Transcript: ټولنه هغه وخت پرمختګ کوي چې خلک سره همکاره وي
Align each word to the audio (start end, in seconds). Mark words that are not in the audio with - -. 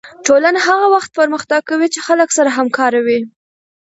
ټولنه 0.25 0.59
هغه 0.67 0.85
وخت 0.95 1.09
پرمختګ 1.19 1.61
کوي 1.69 1.87
چې 1.93 1.99
خلک 2.07 2.29
سره 2.37 2.49
همکاره 2.57 2.99
وي 3.05 3.19